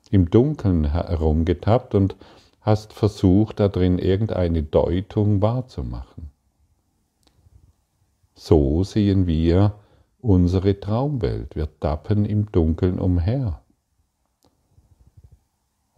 Im 0.10 0.30
Dunkeln 0.30 0.92
herumgetappt 0.92 1.96
und 1.96 2.16
hast 2.60 2.92
versucht, 2.92 3.60
darin 3.60 3.98
irgendeine 4.00 4.64
Deutung 4.64 5.42
wahrzumachen. 5.42 6.32
So 8.34 8.84
sehen 8.84 9.28
wir 9.28 9.76
unsere 10.20 10.80
Traumwelt. 10.80 11.56
Wir 11.56 11.68
tappen 11.80 12.26
im 12.26 12.52
Dunkeln 12.52 13.00
umher. 13.00 13.62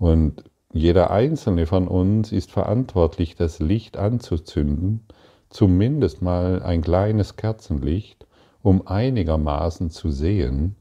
Und 0.04 0.44
jeder 0.74 1.12
einzelne 1.12 1.66
von 1.66 1.88
uns 1.88 2.34
ist 2.34 2.52
verantwortlich, 2.52 3.38
das 3.38 3.60
Licht 3.60 3.96
anzuzünden, 3.96 5.08
zumindest 5.50 6.22
mal 6.22 6.62
ein 6.62 6.82
kleines 6.82 7.38
Kerzenlicht, 7.38 8.28
um 8.62 8.86
einigermaßen 8.86 9.92
zu 9.92 10.12
sehen 10.12 10.76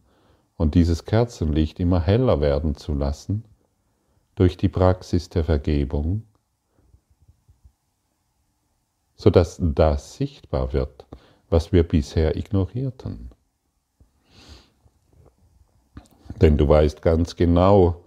und 0.56 0.74
dieses 0.74 1.04
Kerzenlicht 1.04 1.78
immer 1.78 2.00
heller 2.00 2.40
werden 2.40 2.74
zu 2.74 2.94
lassen 2.94 3.44
durch 4.34 4.56
die 4.56 4.68
Praxis 4.68 5.28
der 5.28 5.44
Vergebung, 5.44 6.24
sodass 9.14 9.60
das 9.62 10.16
sichtbar 10.16 10.72
wird, 10.72 11.06
was 11.48 11.70
wir 11.70 11.84
bisher 11.84 12.34
ignorierten. 12.36 13.30
Denn 16.40 16.58
du 16.58 16.66
weißt 16.66 17.02
ganz 17.02 17.36
genau, 17.36 18.02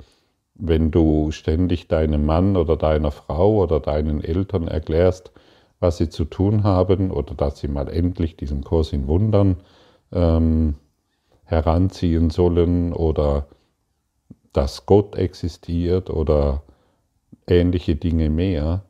wenn 0.56 0.90
du 0.92 1.32
ständig 1.32 1.88
deinem 1.88 2.26
Mann 2.26 2.56
oder 2.58 2.78
deiner 2.78 3.12
Frau 3.12 3.62
oder 3.62 3.80
deinen 3.80 4.24
Eltern 4.24 4.68
erklärst, 4.68 5.32
was 5.80 5.98
sie 5.98 6.10
zu 6.10 6.26
tun 6.26 6.64
haben 6.64 7.12
oder 7.12 7.36
dass 7.36 7.60
sie 7.60 7.68
mal 7.68 7.90
endlich 7.90 8.38
diesen 8.38 8.64
Kurs 8.64 8.94
in 8.94 9.08
Wundern 9.08 9.58
ähm, 10.12 10.76
heranziehen 11.44 12.30
sollen 12.30 12.94
oder 12.94 13.48
dass 14.54 14.86
Gott 14.86 15.16
existiert 15.16 16.10
oder 16.10 16.64
ähnliche 17.46 17.98
Dinge 17.98 18.30
mehr, 18.30 18.86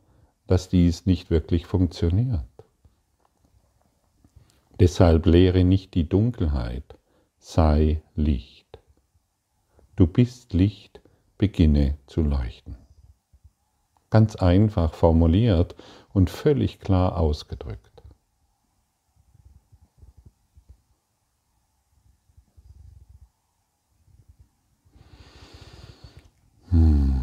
dass 0.47 0.69
dies 0.69 1.07
nicht 1.07 1.31
wirklich 1.31 1.65
funktioniert. 1.65 2.45
Deshalb 4.79 5.25
lehre 5.25 5.63
nicht 5.63 5.95
die 5.95 6.07
Dunkelheit, 6.07 6.95
sei 7.39 8.01
Licht. 8.15 8.77
Du 9.95 10.05
bist 10.05 10.53
Licht, 10.53 11.01
beginne 11.37 11.97
zu 12.07 12.21
leuchten. 12.21 12.77
Ganz 14.09 14.35
einfach 14.35 14.93
formuliert 14.93 15.75
und 16.13 16.29
völlig 16.29 16.79
klar 16.79 17.17
ausgedrückt. 17.17 17.91
Hmm. 26.69 27.14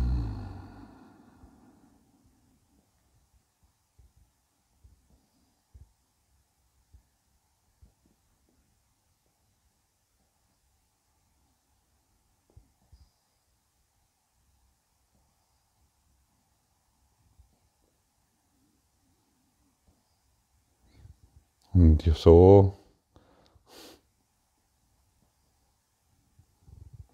Und 21.92 22.10
so 22.16 22.72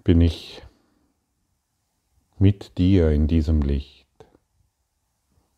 bin 0.04 0.20
ich 0.20 0.62
mit 2.38 2.78
dir 2.78 3.10
in 3.10 3.26
diesem 3.26 3.60
Licht. 3.60 4.06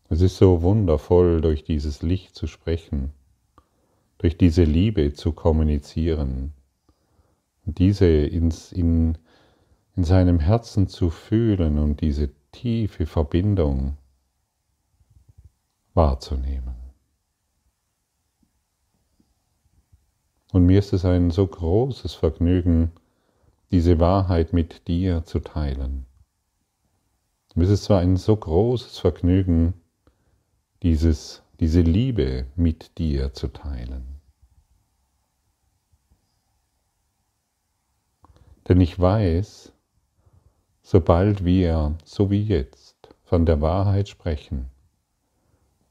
Es 0.08 0.22
ist 0.22 0.38
so 0.38 0.62
wundervoll, 0.62 1.42
durch 1.42 1.64
dieses 1.64 2.00
Licht 2.00 2.34
zu 2.34 2.46
sprechen, 2.46 3.12
durch 4.16 4.38
diese 4.38 4.64
Liebe 4.64 5.12
zu 5.12 5.32
kommunizieren, 5.32 6.54
diese 7.66 8.06
ins, 8.06 8.72
in, 8.72 9.18
in 9.96 10.04
seinem 10.04 10.40
Herzen 10.40 10.88
zu 10.88 11.10
fühlen 11.10 11.78
und 11.78 12.00
diese 12.00 12.30
tiefe 12.52 13.04
Verbindung 13.04 13.98
wahrzunehmen. 15.92 16.89
Und 20.52 20.66
mir 20.66 20.80
ist 20.80 20.92
es 20.92 21.04
ein 21.04 21.30
so 21.30 21.46
großes 21.46 22.14
Vergnügen, 22.14 22.90
diese 23.70 24.00
Wahrheit 24.00 24.52
mit 24.52 24.88
dir 24.88 25.24
zu 25.24 25.38
teilen. 25.40 26.06
Mir 27.54 27.64
ist 27.64 27.70
es 27.70 27.84
so 27.84 27.94
ein 27.94 28.16
so 28.16 28.36
großes 28.36 28.98
Vergnügen, 28.98 29.74
dieses, 30.82 31.42
diese 31.60 31.82
Liebe 31.82 32.46
mit 32.56 32.98
dir 32.98 33.32
zu 33.32 33.48
teilen. 33.48 34.20
Denn 38.68 38.80
ich 38.80 38.98
weiß, 38.98 39.72
sobald 40.82 41.44
wir, 41.44 41.96
so 42.04 42.30
wie 42.30 42.42
jetzt, 42.42 42.96
von 43.24 43.46
der 43.46 43.60
Wahrheit 43.60 44.08
sprechen, 44.08 44.70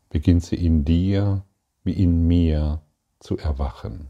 beginnt 0.10 0.44
sie 0.44 0.56
in 0.56 0.84
dir 0.84 1.44
wie 1.84 1.94
in 1.94 2.28
mir 2.28 2.82
zu 3.20 3.38
erwachen. 3.38 4.10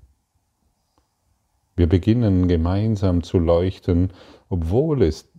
Wir 1.80 1.88
beginnen 1.88 2.50
gemeinsam 2.50 3.24
zu 3.24 3.40
leuchten, 3.40 4.12
obwohl 4.50 5.02
es 5.02 5.32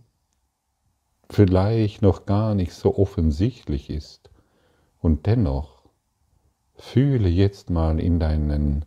vielleicht 1.29 2.01
noch 2.01 2.25
gar 2.25 2.55
nicht 2.55 2.73
so 2.73 2.97
offensichtlich 2.97 3.91
ist. 3.91 4.31
Und 4.97 5.27
dennoch 5.27 5.83
fühle 6.73 7.29
jetzt 7.29 7.69
mal 7.69 7.99
in 7.99 8.19
deinen 8.19 8.85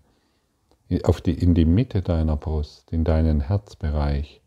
auf 1.04 1.20
die, 1.20 1.34
in 1.34 1.54
die 1.54 1.64
Mitte 1.64 2.02
deiner 2.02 2.36
Brust, 2.36 2.90
in 2.90 3.04
deinen 3.04 3.42
Herzbereich. 3.42 4.42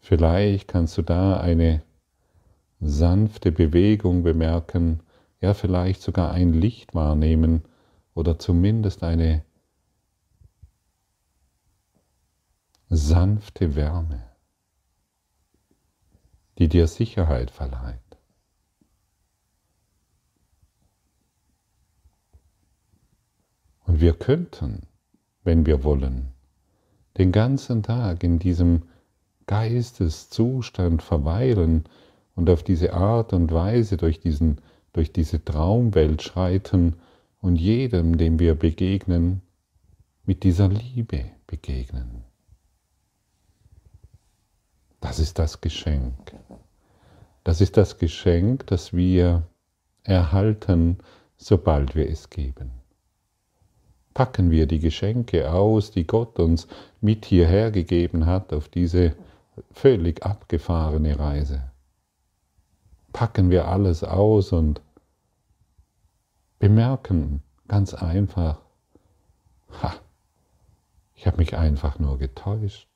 Vielleicht 0.00 0.66
kannst 0.66 0.98
du 0.98 1.02
da 1.02 1.36
eine 1.36 1.84
sanfte 2.80 3.52
Bewegung 3.52 4.24
bemerken, 4.24 4.98
ja 5.40 5.54
vielleicht 5.54 6.02
sogar 6.02 6.32
ein 6.32 6.54
Licht 6.54 6.92
wahrnehmen 6.92 7.62
oder 8.16 8.36
zumindest 8.40 9.04
eine 9.04 9.45
sanfte 12.88 13.74
Wärme, 13.74 14.22
die 16.58 16.68
dir 16.68 16.86
Sicherheit 16.86 17.50
verleiht. 17.50 18.00
Und 23.84 24.00
wir 24.00 24.14
könnten 24.14 24.86
wenn 25.46 25.64
wir 25.64 25.84
wollen, 25.84 26.32
den 27.16 27.32
ganzen 27.32 27.82
Tag 27.82 28.22
in 28.24 28.38
diesem 28.38 28.82
Geisteszustand 29.46 31.02
verweilen 31.02 31.84
und 32.34 32.50
auf 32.50 32.64
diese 32.64 32.92
Art 32.92 33.32
und 33.32 33.52
Weise 33.52 33.96
durch, 33.96 34.20
diesen, 34.20 34.60
durch 34.92 35.12
diese 35.12 35.42
Traumwelt 35.42 36.20
schreiten 36.20 36.96
und 37.40 37.56
jedem, 37.56 38.18
dem 38.18 38.38
wir 38.40 38.56
begegnen, 38.56 39.40
mit 40.24 40.42
dieser 40.42 40.68
Liebe 40.68 41.24
begegnen. 41.46 42.25
Das 45.06 45.18
ist 45.18 45.38
das 45.38 45.60
Geschenk. 45.60 46.34
Das 47.44 47.60
ist 47.60 47.76
das 47.76 47.98
Geschenk, 47.98 48.66
das 48.66 48.92
wir 48.92 49.46
erhalten, 50.02 50.98
sobald 51.36 51.94
wir 51.94 52.08
es 52.10 52.30
geben 52.30 52.72
packen 54.16 54.50
wir 54.50 54.66
die 54.66 54.78
Geschenke 54.78 55.52
aus, 55.52 55.90
die 55.90 56.06
Gott 56.06 56.38
uns 56.38 56.68
mit 57.02 57.26
hierher 57.26 57.70
gegeben 57.70 58.24
hat 58.24 58.50
auf 58.54 58.66
diese 58.66 59.14
völlig 59.72 60.24
abgefahrene 60.24 61.18
Reise. 61.18 61.70
Packen 63.12 63.50
wir 63.50 63.68
alles 63.68 64.02
aus 64.02 64.52
und 64.52 64.80
bemerken 66.58 67.42
ganz 67.68 67.92
einfach, 67.92 68.62
ha, 69.82 69.96
ich 71.14 71.26
habe 71.26 71.36
mich 71.36 71.54
einfach 71.54 71.98
nur 71.98 72.16
getäuscht. 72.16 72.95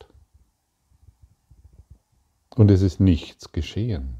Und 2.55 2.69
es 2.69 2.81
ist 2.81 2.99
nichts 2.99 3.51
geschehen. 3.51 4.15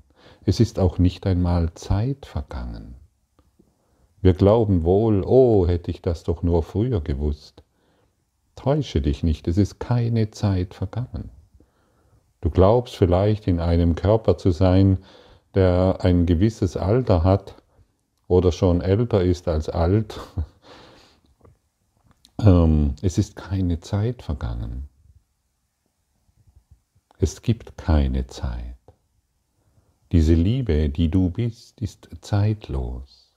Es 0.45 0.59
ist 0.59 0.79
auch 0.79 0.97
nicht 0.97 1.27
einmal 1.27 1.73
Zeit 1.73 2.25
vergangen. 2.25 2.95
Wir 4.21 4.33
glauben 4.33 4.83
wohl, 4.83 5.23
oh, 5.23 5.67
hätte 5.67 5.91
ich 5.91 6.01
das 6.01 6.23
doch 6.23 6.43
nur 6.43 6.63
früher 6.63 7.01
gewusst. 7.01 7.63
Täusche 8.55 9.01
dich 9.01 9.23
nicht, 9.23 9.47
es 9.47 9.57
ist 9.57 9.79
keine 9.79 10.31
Zeit 10.31 10.73
vergangen. 10.73 11.29
Du 12.41 12.49
glaubst 12.49 12.95
vielleicht 12.95 13.47
in 13.47 13.59
einem 13.59 13.95
Körper 13.95 14.37
zu 14.37 14.51
sein, 14.51 14.99
der 15.53 15.97
ein 16.01 16.25
gewisses 16.25 16.77
Alter 16.77 17.23
hat 17.23 17.55
oder 18.27 18.51
schon 18.51 18.81
älter 18.81 19.23
ist 19.23 19.47
als 19.47 19.69
alt. 19.69 20.19
Ähm, 22.43 22.95
es 23.03 23.19
ist 23.19 23.35
keine 23.35 23.81
Zeit 23.81 24.23
vergangen. 24.23 24.89
Es 27.23 27.41
gibt 27.43 27.77
keine 27.77 28.25
Zeit. 28.25 28.75
Diese 30.11 30.33
Liebe, 30.33 30.89
die 30.89 31.09
du 31.09 31.29
bist, 31.29 31.79
ist 31.79 32.09
zeitlos. 32.21 33.31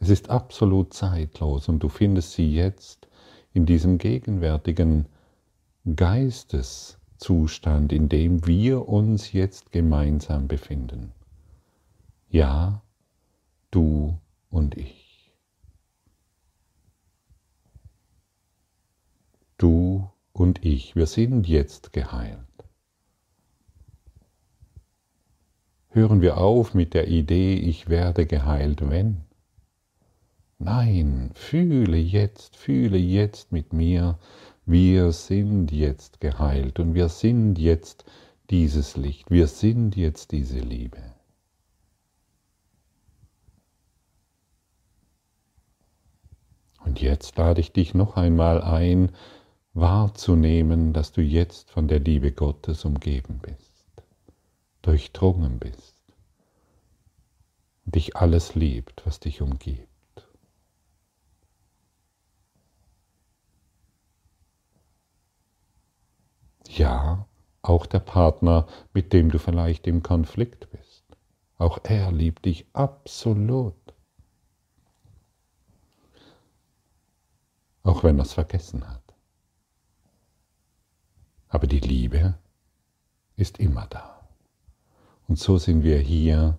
Es 0.00 0.10
ist 0.10 0.28
absolut 0.28 0.92
zeitlos 0.92 1.70
und 1.70 1.78
du 1.82 1.88
findest 1.88 2.32
sie 2.32 2.54
jetzt 2.54 3.08
in 3.54 3.64
diesem 3.64 3.96
gegenwärtigen 3.96 5.06
Geisteszustand, 5.96 7.90
in 7.90 8.10
dem 8.10 8.46
wir 8.46 8.86
uns 8.86 9.32
jetzt 9.32 9.72
gemeinsam 9.72 10.46
befinden. 10.46 11.14
Ja, 12.28 12.82
du 13.70 14.18
und 14.50 14.76
ich. 14.76 15.32
Du 19.56 20.10
und 20.34 20.64
ich, 20.64 20.96
wir 20.96 21.06
sind 21.06 21.46
jetzt 21.48 21.92
geheilt. 21.92 22.38
Hören 25.88 26.20
wir 26.20 26.38
auf 26.38 26.74
mit 26.74 26.92
der 26.92 27.06
Idee, 27.06 27.54
ich 27.54 27.88
werde 27.88 28.26
geheilt, 28.26 28.90
wenn. 28.90 29.22
Nein, 30.58 31.30
fühle 31.34 31.96
jetzt, 31.96 32.56
fühle 32.56 32.98
jetzt 32.98 33.52
mit 33.52 33.72
mir, 33.72 34.18
wir 34.66 35.12
sind 35.12 35.70
jetzt 35.70 36.20
geheilt 36.20 36.80
und 36.80 36.94
wir 36.94 37.08
sind 37.08 37.56
jetzt 37.58 38.04
dieses 38.50 38.96
Licht, 38.96 39.30
wir 39.30 39.46
sind 39.46 39.96
jetzt 39.96 40.32
diese 40.32 40.58
Liebe. 40.58 40.98
Und 46.84 47.00
jetzt 47.00 47.36
lade 47.36 47.60
ich 47.60 47.72
dich 47.72 47.94
noch 47.94 48.16
einmal 48.16 48.62
ein, 48.62 49.12
wahrzunehmen, 49.74 50.92
dass 50.92 51.12
du 51.12 51.20
jetzt 51.20 51.70
von 51.70 51.88
der 51.88 51.98
Liebe 51.98 52.32
Gottes 52.32 52.84
umgeben 52.84 53.40
bist, 53.42 53.84
durchdrungen 54.82 55.58
bist, 55.58 55.94
dich 57.84 58.16
alles 58.16 58.54
liebt, 58.54 59.04
was 59.04 59.20
dich 59.20 59.42
umgibt. 59.42 59.88
Ja, 66.68 67.26
auch 67.62 67.86
der 67.86 68.00
Partner, 68.00 68.66
mit 68.92 69.12
dem 69.12 69.30
du 69.30 69.38
vielleicht 69.38 69.86
im 69.86 70.02
Konflikt 70.02 70.70
bist. 70.70 71.04
Auch 71.56 71.78
er 71.84 72.10
liebt 72.12 72.44
dich 72.46 72.66
absolut. 72.72 73.74
Auch 77.82 78.02
wenn 78.02 78.18
er 78.18 78.22
es 78.24 78.32
vergessen 78.32 78.88
hat. 78.88 79.03
Aber 81.54 81.68
die 81.68 81.78
Liebe 81.78 82.34
ist 83.36 83.60
immer 83.60 83.86
da. 83.88 84.26
Und 85.28 85.38
so 85.38 85.56
sind 85.56 85.84
wir 85.84 85.98
hier, 85.98 86.58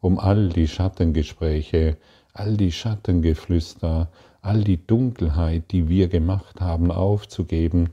um 0.00 0.18
all 0.18 0.48
die 0.48 0.66
Schattengespräche, 0.66 1.96
all 2.32 2.56
die 2.56 2.72
Schattengeflüster, 2.72 4.10
all 4.40 4.64
die 4.64 4.84
Dunkelheit, 4.84 5.70
die 5.70 5.88
wir 5.88 6.08
gemacht 6.08 6.60
haben, 6.60 6.90
aufzugeben 6.90 7.90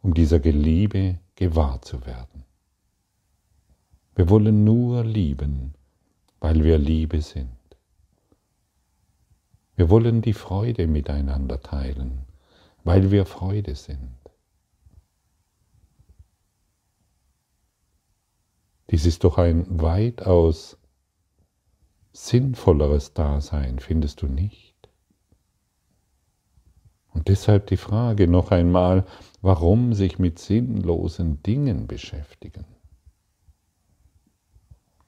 um 0.00 0.14
dieser 0.14 0.38
Liebe 0.38 1.18
gewahr 1.34 1.82
zu 1.82 2.06
werden. 2.06 2.44
Wir 4.14 4.30
wollen 4.30 4.64
nur 4.64 5.04
lieben, 5.04 5.74
weil 6.40 6.64
wir 6.64 6.78
Liebe 6.78 7.20
sind. 7.20 7.50
Wir 9.76 9.90
wollen 9.90 10.22
die 10.22 10.32
Freude 10.32 10.86
miteinander 10.86 11.60
teilen, 11.60 12.22
weil 12.82 13.10
wir 13.10 13.26
Freude 13.26 13.74
sind. 13.74 14.21
Dies 18.92 19.06
ist 19.06 19.24
doch 19.24 19.38
ein 19.38 19.80
weitaus 19.80 20.76
sinnvolleres 22.12 23.14
Dasein, 23.14 23.78
findest 23.78 24.20
du 24.20 24.26
nicht? 24.26 24.76
Und 27.08 27.28
deshalb 27.28 27.68
die 27.68 27.78
Frage 27.78 28.28
noch 28.28 28.50
einmal, 28.50 29.06
warum 29.40 29.94
sich 29.94 30.18
mit 30.18 30.38
sinnlosen 30.38 31.42
Dingen 31.42 31.86
beschäftigen? 31.86 32.66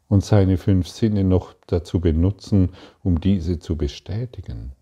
Und 0.08 0.24
seine 0.24 0.56
fünf 0.56 0.88
Sinne 0.88 1.22
noch 1.22 1.54
dazu 1.66 2.00
benutzen, 2.00 2.70
um 3.02 3.20
diese 3.20 3.58
zu 3.58 3.76
bestätigen. 3.76 4.72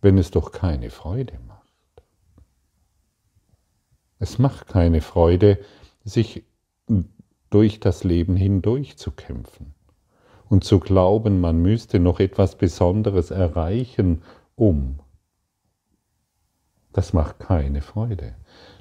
wenn 0.00 0.18
es 0.18 0.32
doch 0.32 0.50
keine 0.50 0.90
Freude 0.90 1.38
macht. 1.46 2.02
Es 4.18 4.40
macht 4.40 4.66
keine 4.66 5.00
Freude, 5.00 5.64
sich 6.02 6.44
durch 7.52 7.80
das 7.80 8.02
Leben 8.02 8.34
hindurch 8.34 8.96
zu 8.96 9.10
kämpfen 9.10 9.74
und 10.48 10.64
zu 10.64 10.80
glauben, 10.80 11.40
man 11.40 11.60
müsste 11.60 12.00
noch 12.00 12.18
etwas 12.18 12.56
Besonderes 12.56 13.30
erreichen, 13.30 14.22
um. 14.56 15.00
Das 16.92 17.12
macht 17.12 17.38
keine 17.38 17.82
Freude. 17.82 18.34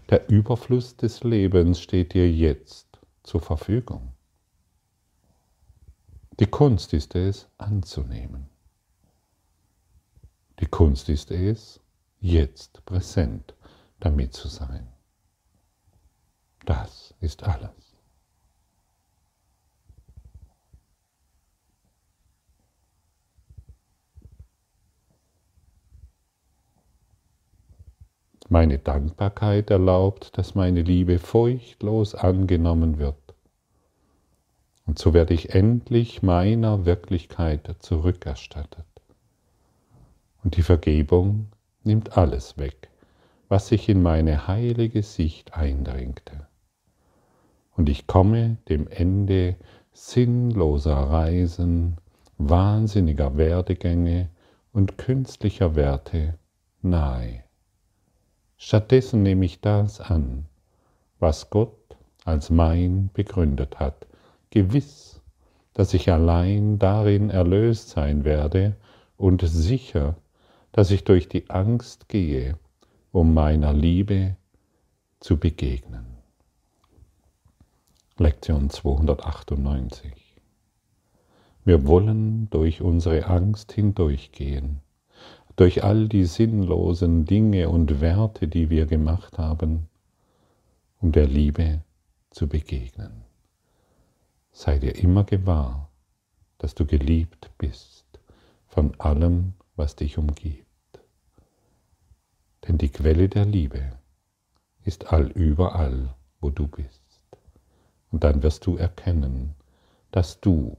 Der 0.09 0.29
Überfluss 0.29 0.95
des 0.95 1.23
Lebens 1.23 1.81
steht 1.81 2.13
dir 2.13 2.31
jetzt 2.31 2.99
zur 3.23 3.41
Verfügung. 3.41 4.13
Die 6.39 6.47
Kunst 6.47 6.93
ist 6.93 7.15
es, 7.15 7.49
anzunehmen. 7.57 8.49
Die 10.59 10.65
Kunst 10.65 11.09
ist 11.09 11.29
es, 11.31 11.81
jetzt 12.19 12.85
präsent 12.85 13.53
damit 13.99 14.33
zu 14.33 14.47
sein. 14.47 14.87
Das 16.65 17.13
ist 17.19 17.43
alles. 17.43 17.90
Meine 28.51 28.79
Dankbarkeit 28.79 29.69
erlaubt, 29.69 30.37
dass 30.37 30.55
meine 30.55 30.81
Liebe 30.81 31.19
furchtlos 31.19 32.15
angenommen 32.15 32.97
wird. 32.97 33.15
Und 34.85 34.99
so 34.99 35.13
werde 35.13 35.33
ich 35.33 35.55
endlich 35.55 36.21
meiner 36.21 36.85
Wirklichkeit 36.85 37.77
zurückerstattet. 37.79 38.85
Und 40.43 40.57
die 40.57 40.63
Vergebung 40.63 41.47
nimmt 41.85 42.17
alles 42.17 42.57
weg, 42.57 42.89
was 43.47 43.69
sich 43.69 43.87
in 43.87 44.03
meine 44.03 44.49
heilige 44.49 45.01
Sicht 45.01 45.53
eindrängte. 45.53 46.45
Und 47.77 47.87
ich 47.87 48.05
komme 48.05 48.57
dem 48.67 48.89
Ende 48.89 49.55
sinnloser 49.93 50.97
Reisen, 50.97 51.99
wahnsinniger 52.37 53.37
Werdegänge 53.37 54.27
und 54.73 54.97
künstlicher 54.97 55.77
Werte 55.77 56.37
nahe. 56.81 57.45
Stattdessen 58.63 59.23
nehme 59.23 59.43
ich 59.45 59.59
das 59.59 59.99
an, 59.99 60.45
was 61.17 61.49
Gott 61.49 61.97
als 62.25 62.51
mein 62.51 63.09
begründet 63.11 63.79
hat, 63.79 64.05
gewiss, 64.51 65.19
dass 65.73 65.95
ich 65.95 66.11
allein 66.11 66.77
darin 66.77 67.31
erlöst 67.31 67.89
sein 67.89 68.23
werde 68.23 68.75
und 69.17 69.41
sicher, 69.41 70.15
dass 70.73 70.91
ich 70.91 71.03
durch 71.03 71.27
die 71.27 71.49
Angst 71.49 72.07
gehe, 72.07 72.59
um 73.11 73.33
meiner 73.33 73.73
Liebe 73.73 74.35
zu 75.19 75.37
begegnen. 75.37 76.05
Lektion 78.19 78.69
298 78.69 80.13
Wir 81.65 81.87
wollen 81.87 82.47
durch 82.51 82.83
unsere 82.83 83.25
Angst 83.25 83.71
hindurchgehen 83.71 84.81
durch 85.55 85.83
all 85.83 86.07
die 86.07 86.25
sinnlosen 86.25 87.25
Dinge 87.25 87.69
und 87.69 88.01
Werte, 88.01 88.47
die 88.47 88.69
wir 88.69 88.85
gemacht 88.85 89.37
haben, 89.37 89.87
um 90.99 91.11
der 91.11 91.27
Liebe 91.27 91.81
zu 92.29 92.47
begegnen. 92.47 93.23
Sei 94.51 94.79
dir 94.79 94.95
immer 94.95 95.23
gewahr, 95.23 95.89
dass 96.57 96.75
du 96.75 96.85
geliebt 96.85 97.51
bist 97.57 98.05
von 98.67 98.99
allem, 98.99 99.53
was 99.75 99.95
dich 99.95 100.17
umgibt. 100.17 100.67
Denn 102.67 102.77
die 102.77 102.89
Quelle 102.89 103.27
der 103.29 103.45
Liebe 103.45 103.97
ist 104.83 105.11
allüberall, 105.11 106.13
wo 106.39 106.49
du 106.49 106.67
bist. 106.67 107.01
Und 108.11 108.23
dann 108.23 108.43
wirst 108.43 108.65
du 108.65 108.77
erkennen, 108.77 109.55
dass 110.11 110.39
du 110.39 110.77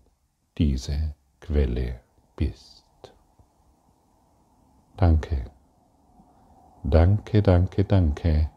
diese 0.59 1.15
Quelle 1.41 2.01
bist. 2.37 2.82
Danke. 4.97 5.45
Danke, 6.85 7.43
danke, 7.43 7.85
danke 7.85 8.51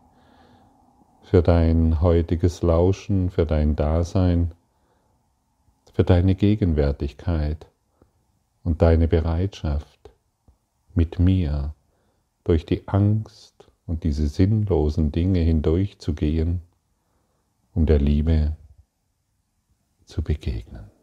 für 1.25 1.41
dein 1.41 2.01
heutiges 2.01 2.61
Lauschen, 2.61 3.31
für 3.31 3.45
dein 3.45 3.75
Dasein, 3.75 4.51
für 5.93 6.03
deine 6.03 6.35
Gegenwärtigkeit 6.35 7.67
und 8.63 8.81
deine 8.81 9.07
Bereitschaft, 9.07 10.11
mit 10.93 11.19
mir 11.19 11.73
durch 12.43 12.65
die 12.65 12.87
Angst 12.87 13.71
und 13.87 14.03
diese 14.03 14.27
sinnlosen 14.27 15.11
Dinge 15.11 15.39
hindurchzugehen, 15.39 16.61
um 17.73 17.85
der 17.85 17.99
Liebe 17.99 18.55
zu 20.05 20.21
begegnen. 20.21 20.94